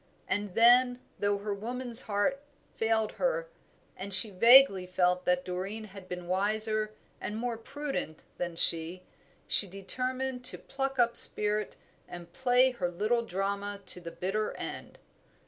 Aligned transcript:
And 0.27 0.55
then, 0.55 0.99
though 1.19 1.37
her 1.37 1.53
woman's 1.53 2.01
heart 2.01 2.41
failed 2.75 3.11
her, 3.11 3.49
and 3.95 4.11
she 4.11 4.31
vaguely 4.31 4.87
felt 4.87 5.25
that 5.25 5.45
Doreen 5.45 5.83
had 5.83 6.09
been 6.09 6.25
wiser 6.27 6.95
and 7.19 7.37
more 7.37 7.55
prudent 7.55 8.23
than 8.39 8.55
she, 8.55 9.03
she 9.47 9.67
determined 9.67 10.43
to 10.45 10.57
pluck 10.57 10.97
up 10.97 11.15
spirit 11.15 11.75
and 12.07 12.33
play 12.33 12.71
her 12.71 12.89
little 12.89 13.23
drama 13.23 13.79
to 13.85 14.01
the 14.01 14.09
bitter 14.09 14.53
end. 14.53 14.97